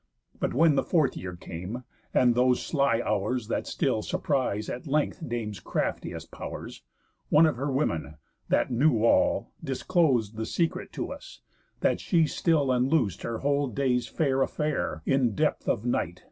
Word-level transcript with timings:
But 0.39 0.55
when 0.55 0.73
the 0.73 0.81
fourth 0.83 1.15
year 1.15 1.35
came, 1.35 1.83
and 2.11 2.33
those 2.33 2.65
sly 2.65 3.03
hours 3.05 3.49
That 3.49 3.67
still 3.67 4.01
surprise 4.01 4.67
at 4.67 4.87
length 4.87 5.29
dames' 5.29 5.59
craftiest 5.59 6.31
powers, 6.31 6.81
One 7.29 7.45
of 7.45 7.57
her 7.57 7.71
women, 7.71 8.15
that 8.49 8.71
knew 8.71 9.03
all, 9.05 9.51
disclos'd 9.63 10.37
The 10.37 10.47
secret 10.47 10.91
to 10.93 11.11
us, 11.11 11.41
that 11.81 11.99
she 11.99 12.25
still 12.25 12.71
unloos'd 12.71 13.21
Her 13.21 13.37
whole 13.45 13.67
day's 13.67 14.07
fair 14.07 14.41
affair 14.41 15.03
in 15.05 15.35
depth 15.35 15.69
of 15.69 15.85
night. 15.85 16.19